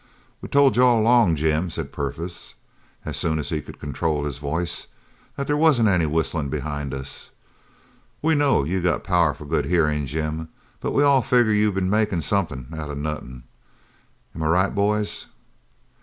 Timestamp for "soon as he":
3.17-3.61